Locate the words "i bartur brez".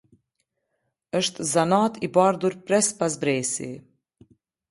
2.07-2.91